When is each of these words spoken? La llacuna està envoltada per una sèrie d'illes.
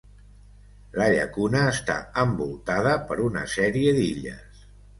La 1.01 1.09
llacuna 1.15 1.61
està 1.75 1.99
envoltada 2.23 2.97
per 3.13 3.21
una 3.29 3.47
sèrie 3.55 3.95
d'illes. 4.03 4.69